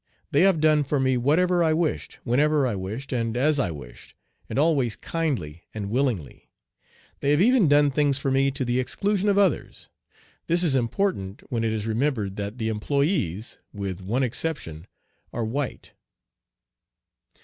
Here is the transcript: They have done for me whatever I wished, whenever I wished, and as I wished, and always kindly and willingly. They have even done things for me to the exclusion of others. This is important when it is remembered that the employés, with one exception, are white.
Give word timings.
They 0.31 0.41
have 0.41 0.59
done 0.59 0.83
for 0.83 0.99
me 0.99 1.15
whatever 1.15 1.63
I 1.63 1.73
wished, 1.73 2.17
whenever 2.23 2.65
I 2.65 2.73
wished, 2.73 3.13
and 3.13 3.37
as 3.37 3.59
I 3.59 3.69
wished, 3.69 4.15
and 4.49 4.57
always 4.57 4.95
kindly 4.95 5.61
and 5.75 5.91
willingly. 5.91 6.49
They 7.19 7.29
have 7.29 7.39
even 7.43 7.67
done 7.67 7.91
things 7.91 8.17
for 8.17 8.31
me 8.31 8.49
to 8.49 8.65
the 8.65 8.79
exclusion 8.79 9.29
of 9.29 9.37
others. 9.37 9.89
This 10.47 10.63
is 10.63 10.73
important 10.73 11.43
when 11.51 11.63
it 11.63 11.71
is 11.71 11.85
remembered 11.85 12.35
that 12.37 12.57
the 12.57 12.67
employés, 12.67 13.57
with 13.73 14.01
one 14.01 14.23
exception, 14.23 14.87
are 15.31 15.45
white. 15.45 15.91